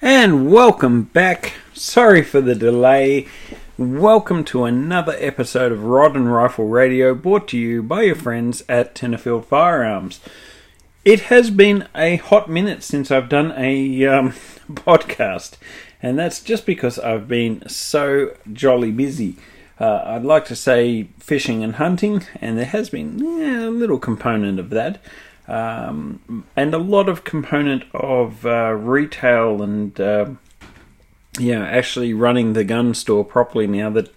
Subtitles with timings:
[0.00, 1.54] And welcome back.
[1.74, 3.26] Sorry for the delay.
[3.76, 8.62] Welcome to another episode of Rod and Rifle Radio brought to you by your friends
[8.68, 10.20] at Tenterfield Firearms.
[11.04, 14.30] It has been a hot minute since I've done a um,
[14.72, 15.56] podcast,
[16.00, 19.34] and that's just because I've been so jolly busy.
[19.80, 23.98] Uh, I'd like to say fishing and hunting, and there has been yeah, a little
[23.98, 25.00] component of that
[25.48, 30.26] um, and a lot of component of uh, retail and uh,
[31.38, 34.12] yeah, actually running the gun store properly now that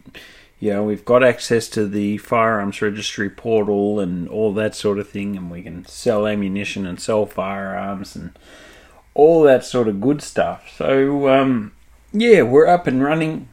[0.60, 5.10] you know we've got access to the firearms registry portal and all that sort of
[5.10, 8.38] thing, and we can sell ammunition and sell firearms and
[9.14, 10.74] all that sort of good stuff.
[10.78, 11.72] So um,
[12.12, 13.48] yeah, we're up and running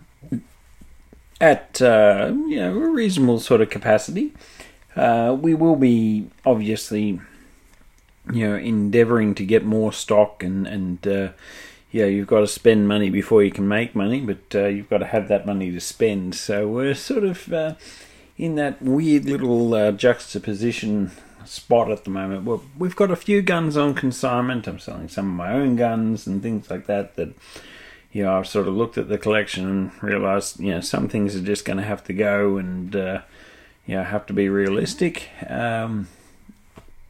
[1.41, 4.33] at uh, you know a reasonable sort of capacity.
[4.97, 7.21] Uh, we will be obviously
[8.33, 11.29] you know, endeavoring to get more stock and and uh,
[11.91, 14.99] yeah, you've got to spend money before you can make money, but uh, you've got
[14.99, 16.35] to have that money to spend.
[16.35, 17.75] So we're sort of uh,
[18.37, 21.13] in that weird little uh, juxtaposition
[21.47, 22.45] spot at the moment.
[22.45, 24.67] Well, we've got a few guns on consignment.
[24.67, 27.17] I'm selling some of my own guns and things like that.
[27.17, 27.35] That
[28.13, 31.37] you know, I've sort of looked at the collection and realised, you know, some things
[31.37, 33.23] are just going to have to go and uh,
[33.87, 35.31] you know have to be realistic.
[35.49, 36.09] Um,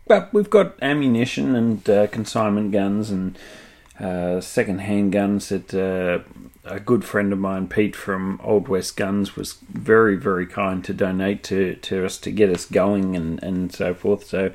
[0.08, 3.38] but we've got ammunition and uh, consignment guns and
[4.00, 6.20] uh, second-hand guns that uh,
[6.64, 10.92] a good friend of mine, Pete from Old West Guns, was very, very kind to
[10.92, 14.24] donate to, to us to get us going and, and so forth.
[14.24, 14.52] So,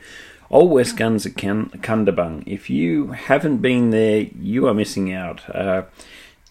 [0.50, 2.44] Old West Guns at Kundabung.
[2.46, 5.50] If you haven't been there, you are missing out.
[5.50, 5.84] Uh,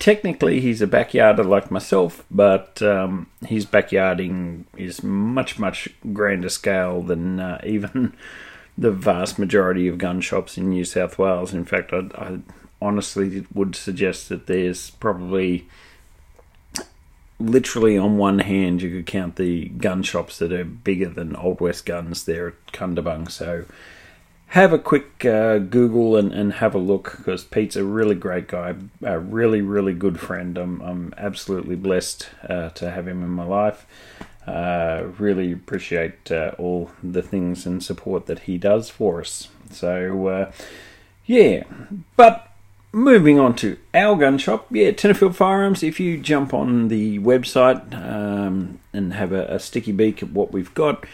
[0.00, 7.03] technically, he's a backyarder like myself, but um, his backyarding is much, much grander scale
[7.03, 8.14] than uh, even
[8.76, 11.52] the vast majority of gun shops in New South Wales.
[11.52, 12.38] In fact, I, I
[12.80, 15.68] honestly would suggest that there's probably
[17.38, 21.61] literally on one hand you could count the gun shops that are bigger than Old
[21.61, 23.30] West Guns there at Kundabung.
[23.30, 23.64] So
[24.48, 28.48] have a quick uh, Google and, and have a look because Pete's a really great
[28.48, 30.58] guy, a really, really good friend.
[30.58, 33.86] I'm, I'm absolutely blessed uh, to have him in my life.
[34.47, 39.48] Uh, really appreciate uh, all the things and support that he does for us.
[39.70, 40.53] So, uh,
[41.27, 41.63] yeah,
[42.17, 42.48] but
[42.92, 45.83] moving on to our gun shop, yeah, Tenterfield Firearms.
[45.83, 50.53] If you jump on the website um, and have a, a, sticky beak at what
[50.53, 51.07] we've got,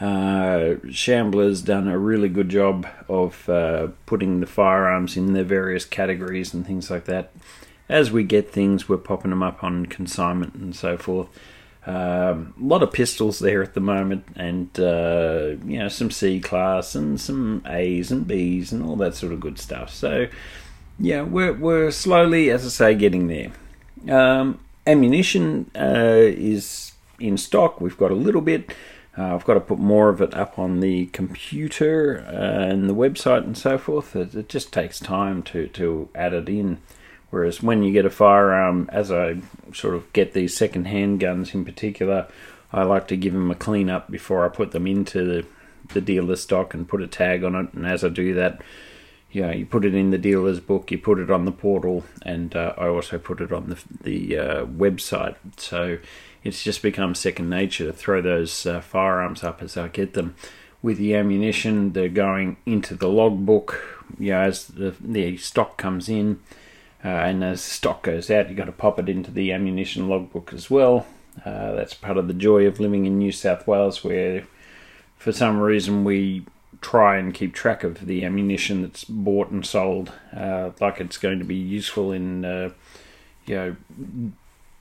[0.00, 5.84] uh, Shambler's done a really good job of uh, putting the firearms in their various
[5.84, 7.32] categories and things like that.
[7.88, 11.28] As we get things, we're popping them up on consignment and so forth.
[11.86, 16.40] Um, a lot of pistols there at the moment, and uh, you know some C
[16.40, 19.90] class and some A's and B's and all that sort of good stuff.
[19.90, 20.26] So
[20.98, 23.52] yeah, we're we're slowly, as I say, getting there.
[24.12, 27.80] Um, ammunition uh, is in stock.
[27.80, 28.74] We've got a little bit.
[29.16, 32.94] Uh, I've got to put more of it up on the computer uh, and the
[32.94, 34.14] website and so forth.
[34.14, 36.78] It, it just takes time to to add it in.
[37.30, 39.38] Whereas when you get a firearm, as I
[39.72, 42.28] sort of get these second-hand guns in particular,
[42.72, 45.46] I like to give them a clean up before I put them into the,
[45.92, 47.72] the dealer stock and put a tag on it.
[47.74, 48.62] And as I do that,
[49.32, 52.04] you know, you put it in the dealer's book, you put it on the portal,
[52.22, 55.36] and uh, I also put it on the the uh, website.
[55.56, 55.98] So
[56.42, 60.36] it's just become second nature to throw those uh, firearms up as I get them.
[60.80, 63.82] With the ammunition, they're going into the logbook.
[64.18, 66.40] You know, as the, the stock comes in,
[67.06, 70.52] uh, and as stock goes out, you've got to pop it into the ammunition logbook
[70.52, 71.06] as well.
[71.44, 74.42] Uh, that's part of the joy of living in New South Wales, where
[75.16, 76.44] for some reason we
[76.80, 81.38] try and keep track of the ammunition that's bought and sold, uh, like it's going
[81.38, 82.70] to be useful in, uh,
[83.46, 83.76] you know,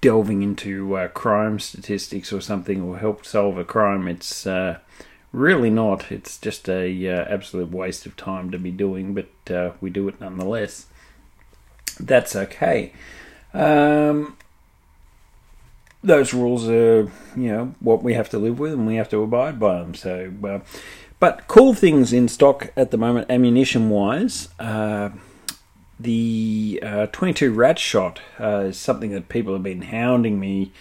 [0.02, 4.08] delving into uh, crime statistics or something, or help solve a crime.
[4.08, 4.80] It's uh,
[5.32, 6.12] really not.
[6.12, 10.88] It's just a absolute waste of time to be doing, but we do it nonetheless
[12.00, 12.94] that's okay.
[13.54, 14.38] Um,
[16.06, 19.22] those rules are, you know, what we have to live with, and we have to
[19.24, 19.96] abide by them.
[19.96, 20.60] So, uh,
[21.20, 24.50] but cool things in stock at the moment, ammunition wise.
[24.60, 25.10] Uh,
[26.00, 30.72] the uh, 22 rat shot uh, is something that people have been hounding me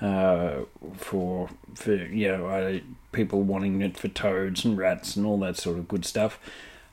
[0.00, 0.62] uh,
[0.96, 2.80] for, for you know,
[3.12, 6.38] people wanting it for toads and rats and all that sort of good stuff.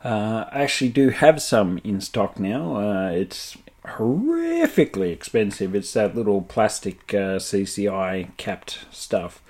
[0.04, 3.08] Uh, I actually do have some in stock now.
[3.10, 5.75] It's horrifically expensive.
[5.75, 9.41] It's that little plastic uh, CCI capped stuff.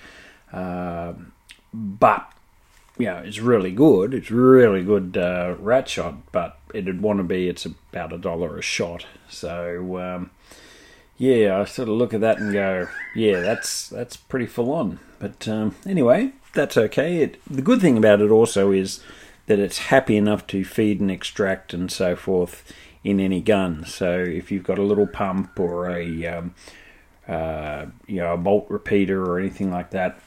[0.51, 1.13] Uh,
[1.74, 2.31] but,
[2.97, 4.13] you know, it's really good.
[4.13, 8.57] It's really good uh, rat shot, but it'd want to be, it's about a dollar
[8.57, 9.06] a shot.
[9.30, 10.31] So um,
[11.18, 15.00] yeah, I sort of look at that and go, yeah, that's that's pretty full on.
[15.19, 17.18] But um, anyway, that's okay.
[17.18, 19.01] It, the good thing about it also is
[19.45, 22.71] that it's happy enough to feed and extract and so forth
[23.04, 23.86] in any gun.
[23.86, 26.56] So if you've got a little pump or a um,
[27.28, 30.20] uh, you know a bolt repeater or anything like that,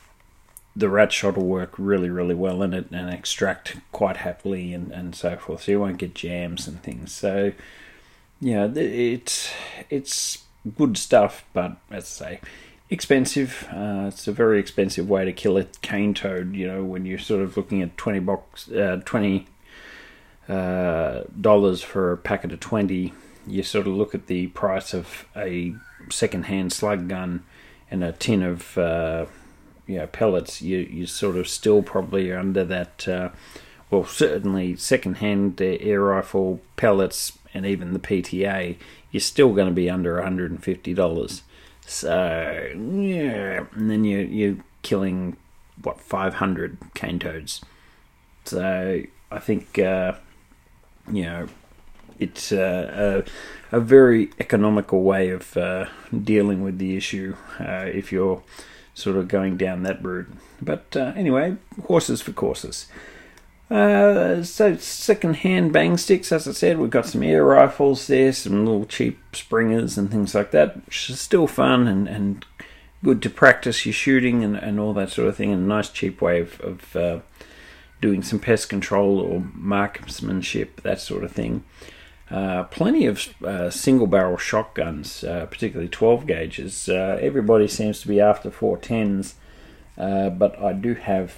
[0.75, 4.93] the rat shot will work really really well in it and extract quite happily and,
[4.93, 5.63] and so forth.
[5.63, 7.13] So you won't get jams and things.
[7.13, 7.53] So
[8.41, 9.51] yeah, it's
[9.89, 10.45] it's
[10.77, 12.41] good stuff, but as I say,
[12.91, 13.67] expensive.
[13.73, 16.55] Uh, it's a very expensive way to kill a cane toad.
[16.55, 19.47] You know, when you're sort of looking at twenty box, uh, twenty
[20.47, 23.13] dollars for a packet of twenty,
[23.47, 25.75] you sort of look at the price of a
[26.11, 27.45] second-hand slug gun
[27.91, 29.27] and a tin of uh,
[29.87, 30.63] you know pellets.
[30.63, 33.09] You you sort of still probably under that.
[33.09, 33.31] Uh,
[33.89, 38.77] well, certainly second-hand air rifle pellets and even the PTA,
[39.11, 41.43] you're still going to be under $150.
[41.87, 45.37] So, yeah, and then you, you're killing,
[45.83, 47.63] what, 500 cane toads.
[48.45, 50.15] So, I think, uh,
[51.11, 51.49] you know,
[52.19, 53.25] it's uh,
[53.73, 55.87] a, a, very economical way of uh,
[56.25, 58.43] dealing with the issue uh, if you're
[58.95, 60.29] sort of going down that route.
[60.61, 61.57] But uh, anyway,
[61.87, 62.87] horses for courses.
[63.71, 68.65] Uh, so second-hand bang sticks, as I said, we've got some air rifles there, some
[68.65, 72.45] little cheap springers and things like that, which is still fun and, and
[73.03, 75.91] good to practice your shooting and, and all that sort of thing, and a nice
[75.91, 76.97] cheap way of, of
[78.07, 81.65] doing some pest control or marksmanship, that sort of thing.
[82.31, 86.89] Uh, plenty of uh, single barrel shotguns, uh, particularly 12 gauges.
[86.89, 89.35] Uh, everybody seems to be after 410s,
[89.99, 91.35] uh, but I do have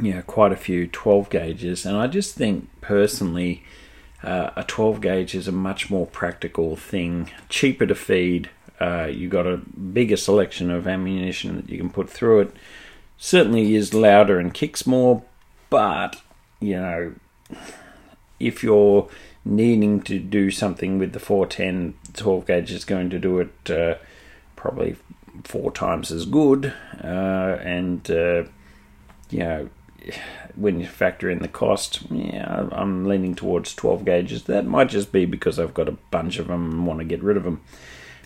[0.00, 3.62] yeah, quite a few 12 gauges, and I just think personally
[4.22, 8.48] uh, a 12 gauge is a much more practical thing, cheaper to feed.
[8.80, 12.56] Uh, you got a bigger selection of ammunition that you can put through it.
[13.22, 15.22] Certainly is louder and kicks more,
[15.68, 16.22] but
[16.58, 17.14] you know,
[18.40, 19.10] if you're
[19.44, 23.96] needing to do something with the 410, 12 gauge is going to do it uh,
[24.56, 24.96] probably
[25.44, 26.72] four times as good,
[27.04, 28.44] uh, and uh,
[29.28, 29.68] you know
[30.56, 34.44] when you factor in the cost, yeah, I'm leaning towards 12 gauges.
[34.44, 37.22] That might just be because I've got a bunch of them and want to get
[37.22, 37.60] rid of them,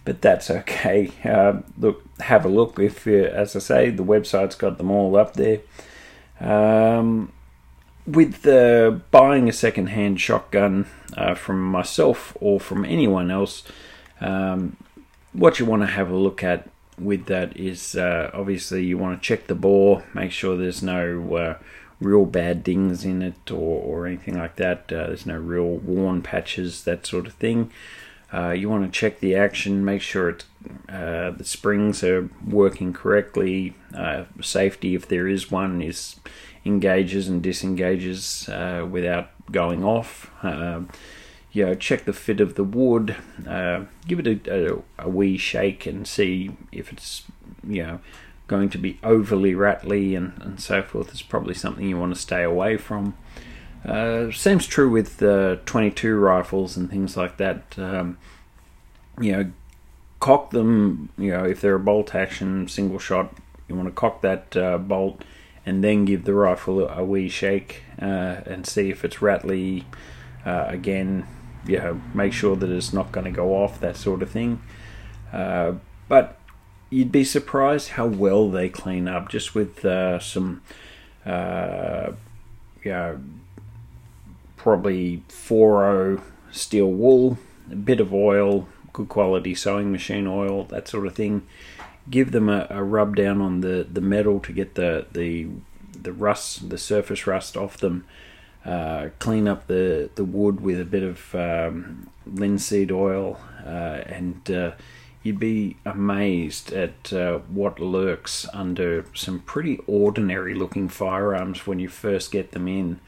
[0.04, 1.10] but that's okay.
[1.24, 2.78] Uh, look, have a look.
[2.78, 5.60] If, as I say, the website's got them all up there.
[6.40, 7.32] Um,
[8.06, 10.86] with uh, buying a second-hand shotgun
[11.16, 13.62] uh, from myself or from anyone else,
[14.20, 14.76] um,
[15.32, 16.68] what you want to have a look at
[16.98, 21.34] with that is uh, obviously you want to check the bore, make sure there's no
[21.36, 21.58] uh,
[22.00, 24.92] real bad dings in it or, or anything like that.
[24.92, 27.70] Uh, there's no real worn patches, that sort of thing.
[28.34, 30.36] Uh, you want to check the action, make sure
[30.88, 33.74] uh, the springs are working correctly.
[33.94, 36.16] Uh, safety, if there is one, is
[36.64, 38.48] engages and disengages
[38.90, 40.30] without going off
[41.54, 43.16] you know, check the fit of the wood,
[43.48, 47.22] uh, give it a, a, a, wee shake and see if it's,
[47.66, 48.00] you know,
[48.48, 51.10] going to be overly rattly and, and so forth.
[51.10, 53.14] It's probably something you want to stay away from.
[53.84, 57.78] Uh, seems true with uh, 22 rifles and things like that.
[57.78, 58.18] Um,
[59.20, 59.52] you know,
[60.20, 63.34] cock them, you know, if they're a bolt action single shot,
[63.68, 65.22] you want to cock that uh, bolt
[65.66, 69.84] and then give the rifle a, wee shake uh, and see if it's rattly.
[70.46, 71.26] Uh, again,
[71.66, 74.62] you know, make sure that it's not going to go off, that sort of thing.
[75.32, 75.72] Uh,
[76.08, 76.38] but
[76.90, 79.80] you'd be surprised how well they clean up just with
[80.22, 80.62] some,
[81.24, 81.32] you
[82.84, 83.20] know,
[84.64, 87.36] probably 4 steel wool,
[87.70, 91.46] a bit of oil, good quality sewing machine oil, that sort of thing.
[92.08, 95.48] Give them a, a rub down on the, the metal to get the, the
[96.02, 98.06] the rust, the surface rust off them,
[98.64, 104.50] uh, clean up the, the wood with a bit of um, linseed oil, uh, and
[104.50, 104.72] uh,
[105.22, 111.88] you'd be amazed at uh, what lurks under some pretty ordinary looking firearms when you
[111.88, 112.98] first get them in.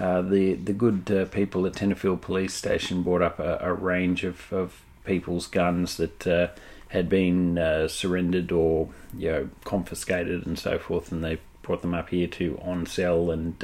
[0.00, 4.24] Uh, the the good uh, people at Tenterfield Police Station brought up a, a range
[4.24, 6.50] of, of people's guns that
[6.88, 12.08] had been surrendered or you know confiscated and so forth, and they brought them up
[12.08, 13.62] here to on sell and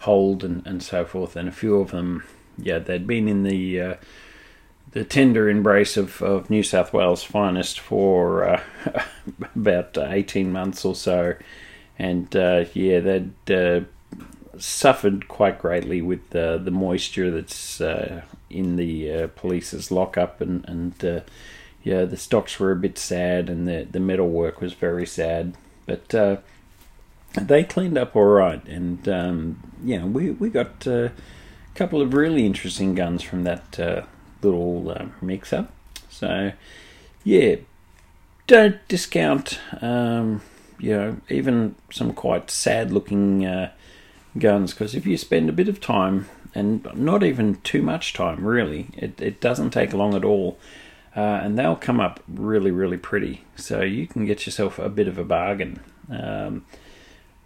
[0.00, 1.36] hold and, and so forth.
[1.36, 2.24] And a few of them,
[2.58, 3.94] yeah, they'd been in the uh,
[4.92, 8.62] the tender embrace of, of New South Wales finest for uh,
[9.54, 11.34] about eighteen months or so,
[11.98, 13.80] and uh, yeah, they'd uh,
[14.60, 20.64] suffered quite greatly with uh, the moisture that's uh, in the uh, police's lockup, and
[20.68, 21.20] and uh,
[21.82, 25.54] yeah, the stocks were a bit sad, and the the metal work was very sad,
[25.86, 26.14] but.
[26.14, 26.36] Uh,
[27.40, 31.12] they cleaned up all right, and um, yeah, we we got a
[31.76, 33.78] couple of really interesting guns from that
[34.42, 35.72] little mix up.
[36.08, 36.50] So,
[37.22, 37.56] yeah,
[38.48, 40.42] don't discount, um,
[40.80, 43.70] you know, even some quite sad looking uh,
[44.38, 48.44] guns because if you spend a bit of time and not even too much time,
[48.44, 50.58] really, it, it doesn't take long at all.
[51.16, 53.44] Uh, and they'll come up really, really pretty.
[53.56, 55.80] So you can get yourself a bit of a bargain.
[56.08, 56.64] Um,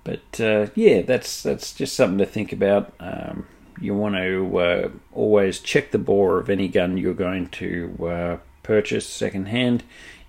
[0.05, 2.93] but uh, yeah, that's that's just something to think about.
[3.01, 3.47] Um,
[3.81, 8.37] you want to uh, always check the bore of any gun you're going to uh,
[8.63, 9.83] purchase secondhand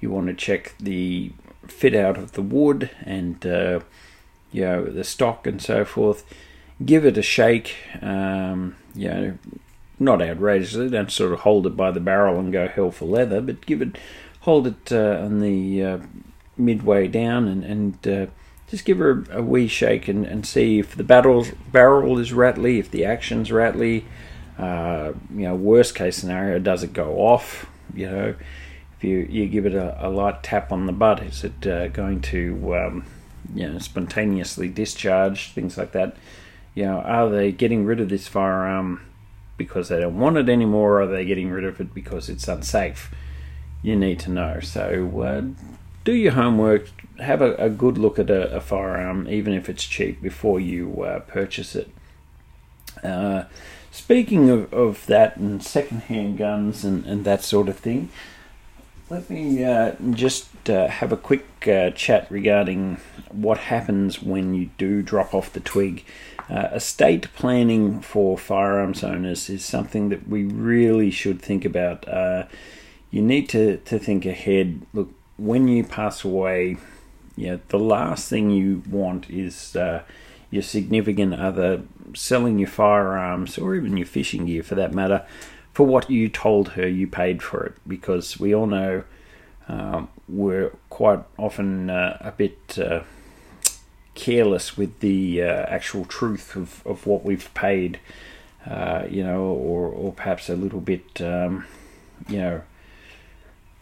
[0.06, 1.32] you want to check the
[1.68, 3.80] fit out of the wood and uh,
[4.52, 6.24] you know the stock and so forth.
[6.84, 7.76] Give it a shake.
[8.02, 9.38] Um, you know,
[10.00, 10.90] not outrageously.
[10.90, 13.82] Don't sort of hold it by the barrel and go hell for leather, but give
[13.82, 13.98] it,
[14.42, 15.98] hold it uh, on the uh,
[16.58, 18.32] midway down and and uh,
[18.70, 22.80] just give her a, wee shake and, and see if the barrel barrel is rattly,
[22.80, 24.06] if the action's rattly.
[24.58, 27.66] Uh, you know, worst case scenario, does it go off?
[27.94, 28.36] You know,
[28.98, 31.90] if you, you give it a, a light tap on the butt, is it uh,
[31.90, 33.06] going to um,
[33.54, 36.16] you know spontaneously discharge things like that?
[36.76, 39.02] You know, are they getting rid of this firearm
[39.58, 42.48] because they don't want it anymore, or are they getting rid of it because it's
[42.48, 43.12] unsafe?
[43.82, 44.60] You need to know.
[44.60, 45.42] So uh,
[46.04, 46.90] do your homework.
[47.20, 51.04] Have a, a good look at a, a, firearm, even if it's cheap, before you
[51.04, 51.90] uh, purchase it.
[53.02, 53.46] Uh,
[53.90, 58.10] speaking of, of that and second-hand guns and, and that sort of thing,
[59.10, 62.98] let me uh, just uh, have a quick uh, chat regarding
[63.32, 66.04] what happens when you do drop off the twig.
[66.50, 72.08] Uh, estate planning for firearms owners is something that we really should think about.
[72.08, 72.46] Uh,
[73.10, 74.82] you need to, to think ahead.
[74.94, 76.78] Look, when you pass away,
[77.36, 80.04] yeah, the last thing you want is uh,
[80.52, 81.82] your significant other
[82.14, 85.26] selling your firearms or even your fishing gear for that matter
[85.76, 89.04] for what you told her you paid for it because we all know
[89.68, 93.02] um, we're quite often uh, a bit uh,
[94.14, 98.00] careless with the uh, actual truth of, of what we've paid,
[98.66, 101.66] uh, you know, or, or perhaps a little bit, um,
[102.30, 102.62] you know,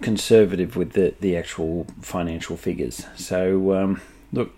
[0.02, 3.06] conservative with the, the actual financial figures.
[3.16, 4.58] So, um, look,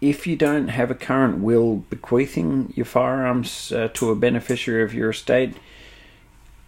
[0.00, 4.92] if you don't have a current will bequeathing your firearms uh, to a beneficiary of
[4.92, 5.54] your estate,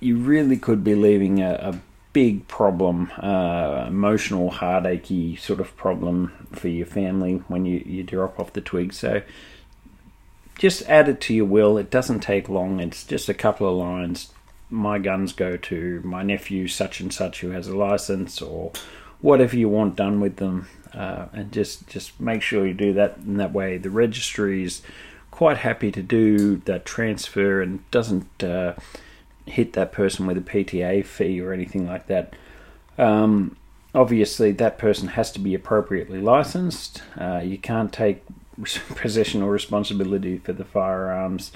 [0.02, 1.80] you really could be leaving a, a
[2.12, 8.38] big problem, uh, emotional, heartachy sort of problem for your family when you, you drop
[8.38, 8.92] off the twig.
[8.92, 9.22] So
[10.58, 11.78] just add it to your will.
[11.78, 14.32] It doesn't take long, it's just a couple of lines.
[14.68, 18.72] My guns go to my nephew, such and such, who has a license, or
[19.20, 20.68] whatever you want done with them.
[20.94, 23.78] Uh, and just, just make sure you do that in that way.
[23.78, 24.82] The registry is
[25.30, 28.42] quite happy to do that transfer and doesn't.
[28.42, 28.74] Uh,
[29.46, 32.34] hit that person with a PTA fee or anything like that.
[32.98, 33.56] Um,
[33.94, 37.02] obviously, that person has to be appropriately licensed.
[37.18, 38.22] Uh, you can't take
[38.96, 41.52] possession or responsibility for the firearms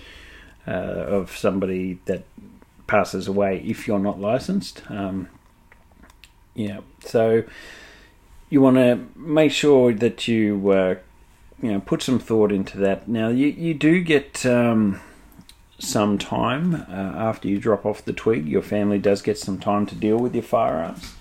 [0.67, 2.25] uh, of somebody that
[2.87, 4.83] passes away if you're not licensed.
[4.89, 5.29] Um,
[6.55, 7.45] yeah, so
[8.49, 10.95] you want to make sure that you uh,
[11.63, 13.09] you know put some thought into that.
[13.09, 15.01] Now you you do get um,
[15.79, 18.47] some time uh, after you drop off the twig.
[18.49, 21.15] Your family does get some time to deal with your firearms.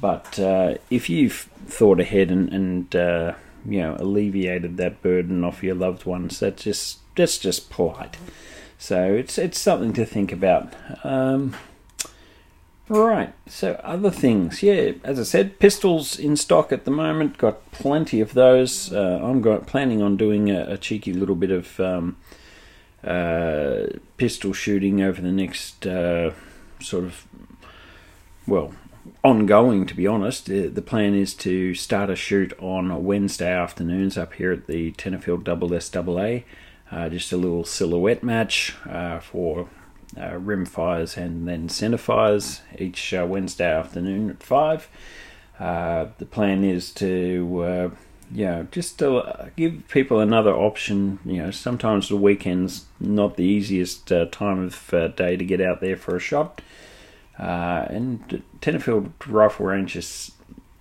[0.00, 3.34] But uh, if you've thought ahead and, and uh,
[3.66, 8.16] you know alleviated that burden off your loved ones, that's just that's just polite.
[8.78, 10.72] So it's it's something to think about.
[11.04, 11.56] Um,
[12.88, 13.32] right.
[13.46, 14.92] So other things, yeah.
[15.02, 17.38] As I said, pistols in stock at the moment.
[17.38, 18.92] Got plenty of those.
[18.92, 21.80] Uh, I'm got, planning on doing a, a, cheeky little bit of.
[21.80, 22.16] Um,
[23.04, 23.86] uh,
[24.16, 26.32] pistol shooting over the next uh,
[26.80, 27.26] sort of,
[28.46, 28.74] well,
[29.22, 30.46] ongoing to be honest.
[30.46, 34.92] The, the, plan is to start a shoot on Wednesday afternoons up here at the
[34.92, 36.44] Tenterfield Double SAA.
[36.90, 39.68] Uh, just a little silhouette match uh, for
[40.16, 44.88] uh, rim fires and then centre fires each uh, Wednesday afternoon at 5.
[45.58, 47.92] the plan is to
[48.30, 51.18] yeah, just to uh, give people another option.
[51.24, 55.60] You know, sometimes the weekend's not the easiest uh, time of uh, day to get
[55.60, 56.60] out there for a shot.
[57.38, 60.32] Uh, and Tenterfield Rifle Range is,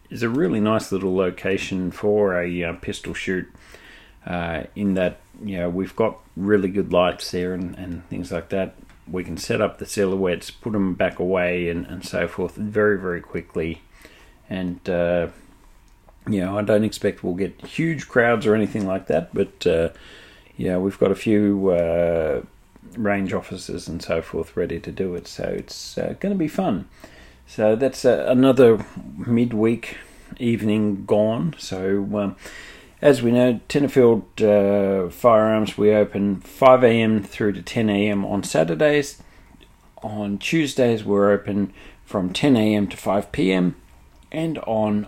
[0.10, 3.48] is a really nice little location for a uh, pistol shoot.
[4.76, 8.76] In that you know we've got really good lights there and, and things like that.
[9.10, 13.00] We can set up the silhouettes, put them back away, and, and so forth very
[13.00, 13.84] very quickly.
[14.50, 15.28] And uh,
[16.28, 19.90] you know, I don't expect we'll get huge crowds or anything like that, but uh,
[20.56, 22.42] yeah, we've got a few uh,
[22.96, 26.48] range officers and so forth ready to do it, so it's uh, going to be
[26.48, 26.88] fun.
[27.46, 29.98] So that's uh, another midweek
[30.38, 31.56] evening gone.
[31.58, 32.36] So, um,
[33.02, 37.24] as we know, Tenterfield uh, Firearms, we open 5 a.m.
[37.24, 38.26] through to 10 a.m.
[38.26, 39.22] on Saturdays.
[40.04, 41.74] On Tuesdays, we're open
[42.06, 42.88] from 10 a.m.
[42.88, 43.76] to 5 p.m.
[44.32, 45.08] And on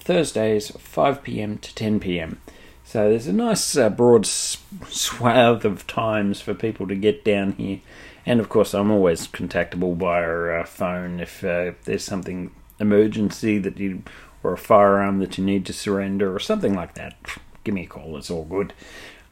[0.00, 1.58] Thursdays, 5 p.m.
[1.58, 2.40] to 10 p.m.
[2.84, 7.80] So there's a nice uh, broad swath of times for people to get down here
[8.26, 13.78] and of course, I'm always contactable via uh, phone if, uh, there's something emergency that
[13.78, 14.02] you
[14.42, 17.16] or a firearm that you need to surrender or something like that.
[17.64, 18.16] Give me a call.
[18.16, 18.72] It's all good.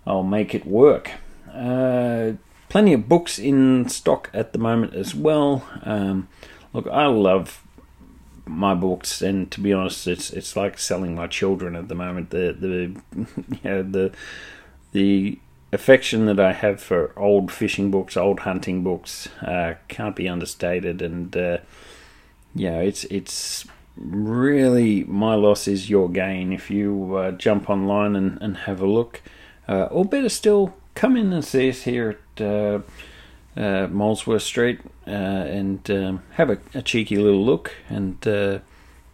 [0.06, 1.12] I'll make it work.
[1.52, 2.32] Uh,
[2.68, 5.66] plenty of books in stock at the moment as well.
[5.82, 6.28] Um,
[6.72, 7.62] look, I love
[8.48, 12.30] my books, and to be honest, it's it's like selling my children at the moment.
[12.30, 13.00] The the
[13.62, 14.12] you know the
[14.92, 15.38] the
[15.72, 21.02] affection that I have for old fishing books, old hunting books, uh, can't be understated.
[21.02, 21.58] And uh,
[22.54, 28.40] yeah, it's it's really my loss is your gain if you uh, jump online and,
[28.40, 29.22] and have a look.
[29.68, 32.42] Uh, or better still, come in and see us here at
[33.58, 37.72] uh, uh, Molesworth Street and um, have a, a, cheeky little look.
[37.88, 38.24] And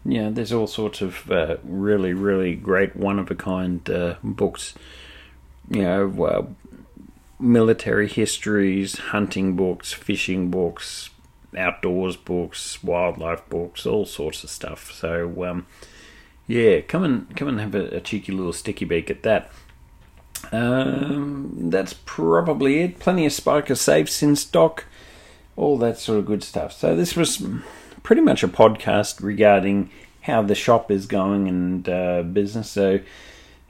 [0.07, 1.29] yeah, there's all sorts of
[1.63, 3.83] really, really great one of a kind
[4.23, 4.73] books
[5.69, 6.45] you know, uh,
[7.39, 11.09] military histories, hunting books, fishing books,
[11.57, 14.91] outdoors books, wildlife books, all sorts of stuff.
[14.91, 15.65] So, um,
[16.47, 19.51] yeah, come and come and have a, a, cheeky little sticky beak at that.
[20.51, 22.99] Um, that's probably it.
[22.99, 24.85] Plenty of Spika safes in stock,
[25.55, 26.73] all that sort of good stuff.
[26.73, 27.43] So this was
[28.03, 29.89] pretty much a podcast regarding
[30.21, 32.69] how the shop is going and uh, business.
[32.69, 32.99] So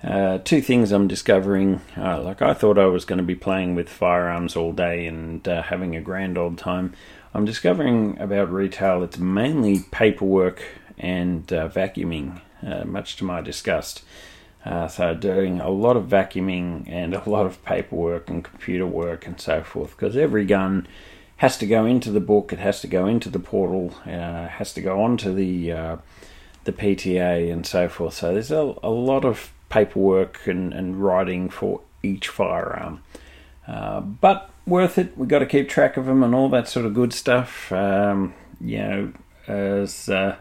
[0.04, 1.82] uh, two things I'm discovering.
[1.98, 5.46] Uh, like I thought I was going to be playing with firearms all day and
[5.48, 6.94] uh, having a grand old time.
[7.34, 10.64] I'm discovering about retail it's mainly paperwork
[10.98, 14.04] and uh, vacuuming, uh, much to my disgust.
[14.88, 19.40] So doing a lot of vacuuming and a lot of paperwork and computer work and
[19.40, 20.88] so forth because every gun
[21.38, 24.82] has to go into the book, it has to go into the portal, has to
[24.82, 26.00] go onto the
[26.66, 28.16] the PTA and so forth.
[28.16, 33.02] So there's a, a lot of paperwork and, and writing for each firearm.
[33.68, 35.18] Uh, but worth it.
[35.18, 37.72] We've got to keep track of them and all that sort of good stuff.
[37.72, 39.14] Um, you know,
[39.48, 40.36] as uh,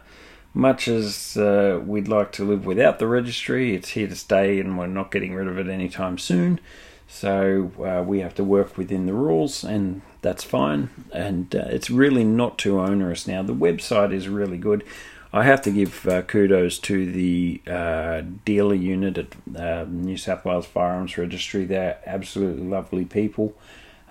[0.54, 4.78] much as uh, we'd like to live without the registry, it's here to stay and
[4.78, 6.60] we're not getting rid of it anytime soon.
[7.08, 10.90] So uh, we have to work within the rules, and that's fine.
[11.12, 13.42] And uh, it's really not too onerous now.
[13.42, 14.84] The website is really good.
[15.32, 20.44] I have to give uh, kudos to the uh, dealer unit at uh, New South
[20.44, 21.64] Wales Firearms Registry.
[21.64, 23.54] They're absolutely lovely people.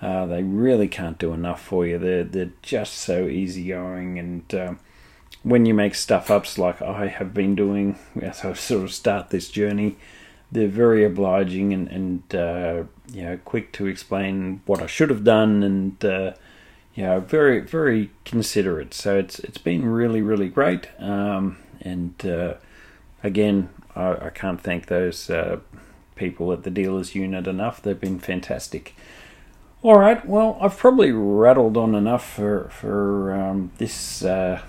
[0.00, 1.98] They really can't do enough for you.
[1.98, 4.78] They're they're just so easygoing, and um,
[5.44, 9.28] when you make stuff ups like I have been doing as I sort of start
[9.30, 9.96] this journey,
[10.50, 15.22] they're very obliging and and uh, you know quick to explain what I should have
[15.22, 16.32] done and uh,
[16.94, 18.94] yeah, very very considerate.
[18.94, 20.88] So it's it's been really really great.
[20.98, 22.54] Um, and uh,
[23.22, 25.58] again, I, I, can't thank those uh,
[26.14, 27.82] people at the dealers unit enough.
[27.82, 28.94] They've been fantastic.
[29.82, 34.62] All right, well, I've probably rattled on enough for for um, this uh,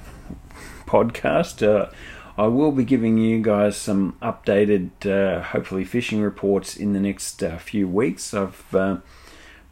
[0.86, 1.65] podcast.
[1.65, 1.91] Uh,
[2.38, 7.41] I will be giving you guys some updated, uh, hopefully, fishing reports in the next
[7.41, 8.34] uh, few weeks.
[8.34, 9.02] I've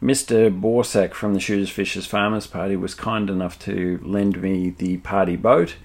[0.04, 0.50] Mr.
[0.60, 5.34] Borsak from the Shooters Fishers Farmers Party was kind enough to lend me the party
[5.34, 5.76] boat,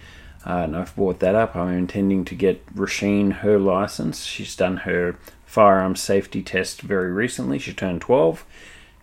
[0.45, 1.55] uh, and I've bought that up.
[1.55, 4.25] I'm intending to get Rasheen her license.
[4.25, 7.59] She's done her firearm safety test very recently.
[7.59, 8.45] She turned 12,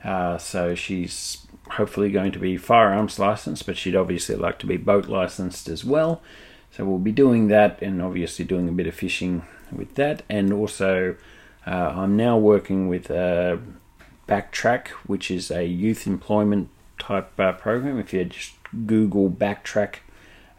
[0.05, 4.77] uh, so she's hopefully going to be firearms licensed, but she'd obviously like to be
[4.77, 6.23] boat licensed as well.
[6.71, 10.53] So we'll be doing that, and obviously doing a bit of fishing with that, and
[10.53, 11.17] also.
[11.67, 13.57] Uh, I'm now working with uh,
[14.29, 17.99] Backtrack, which is a youth employment type uh, program.
[17.99, 18.55] If you just
[18.87, 19.97] Google Backtrack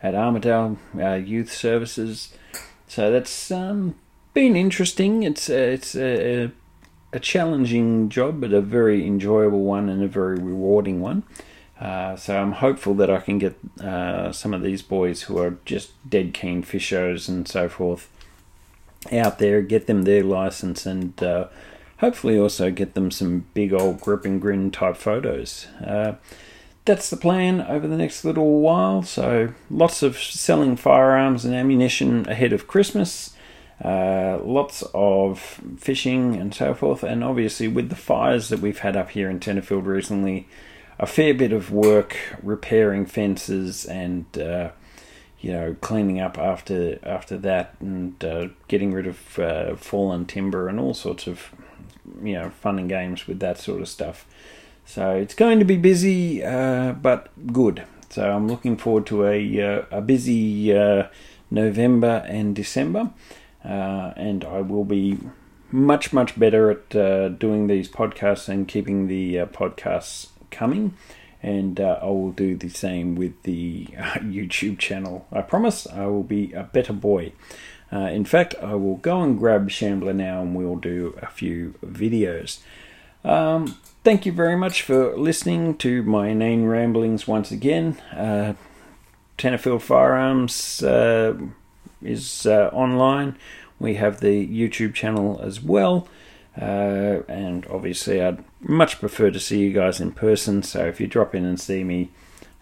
[0.03, 2.33] at Armidale uh, Youth Services,
[2.87, 3.95] so that's um,
[4.33, 5.23] been interesting.
[5.23, 6.51] It's a, it's a,
[7.17, 11.23] a, challenging job, but a very enjoyable one and a very rewarding one.
[11.79, 15.57] Uh, so I'm hopeful that I can get uh, some of these boys who are
[15.65, 18.09] just dead keen fishers and so forth
[19.11, 21.47] out there, get them their license and uh,
[21.99, 25.67] hopefully also get them some big old grip and grin type photos.
[25.85, 26.13] Uh,
[26.85, 29.03] that's the plan over the next little while.
[29.03, 33.35] So lots of selling firearms and ammunition ahead of Christmas.
[33.83, 38.97] Uh, lots of fishing and so forth, and obviously with the fires that we've had
[38.97, 40.47] up here in Tenterfield recently,
[40.99, 44.71] a fair bit of work repairing fences and uh,
[45.39, 50.67] you know cleaning up after after that and uh, getting rid of uh, fallen timber
[50.67, 51.51] and all sorts of
[52.23, 54.25] you know fun and games with that sort of stuff.
[54.85, 57.83] So it's going to be busy, uh, but good.
[58.09, 60.73] So I'm looking forward to a uh, a busy
[61.51, 63.11] November and December,
[63.67, 65.19] uh, and I will be
[65.71, 70.93] much much better at uh, doing these podcasts and keeping the uh, podcasts coming.
[71.43, 75.27] And I will do the same with the YouTube channel.
[75.31, 77.31] I promise I will be a better boy.
[77.91, 82.59] in fact, I will go and grab Shambler now and we'll do a few videos.
[83.23, 87.97] Um, thank you very much for listening to my inane ramblings once again.
[88.15, 88.53] Uh,
[89.37, 91.35] Tenterfield Firearms uh,
[92.07, 93.37] is uh, online.
[93.79, 96.07] We have the YouTube channel as well.
[96.59, 100.63] Uh, and obviously, I'd much prefer to see you guys in person.
[100.63, 102.09] So if you drop in and see me,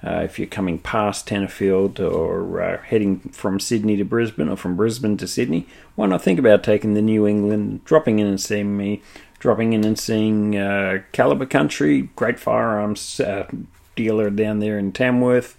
[0.04, 4.76] uh, if you're coming past Tenterfield or uh, heading from Sydney to Brisbane or from
[4.76, 8.76] Brisbane to Sydney, why not think about taking the New England, dropping in and seeing
[8.76, 9.02] me,
[9.40, 13.48] dropping in and seeing uh, Caliber Country, great firearms uh,
[13.96, 15.58] dealer down there in Tamworth.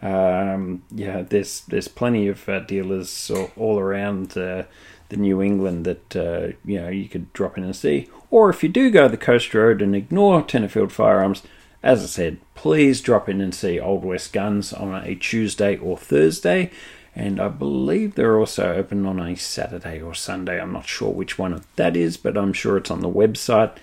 [0.00, 4.64] Um, yeah, there's there's plenty of uh, dealers all, around uh,
[5.08, 8.08] the New England that uh, you know you could drop in and see.
[8.30, 11.42] Or if you do go the coast road and ignore Tenterfield Firearms,
[11.82, 15.96] as I said, please drop in and see Old West Guns on a Tuesday or
[15.96, 16.70] Thursday
[17.18, 20.60] and I believe they're also open on a Saturday or Sunday.
[20.60, 23.76] I'm not sure which one that is, but I'm sure it's on the website.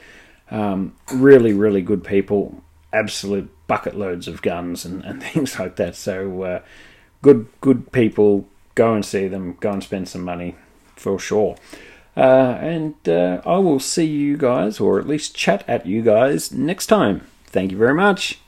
[0.49, 2.63] Um, really, really good people,
[2.95, 5.95] absolute bucket loads of guns and, and things like that.
[5.95, 6.61] So, uh,
[7.21, 8.47] good, good people.
[8.75, 9.57] Go and see them.
[9.59, 10.55] Go and spend some money
[10.95, 11.55] for sure.
[12.17, 16.51] Uh, and uh, I will see you guys, or at least chat at you guys
[16.51, 17.27] next time.
[17.45, 18.39] Thank you very much.